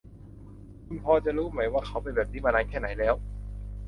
[0.85, 3.15] คุณพอจะรู้มั้ยว่าเขาเป็นแบบนี้มานานแค่ไหนแล้ว?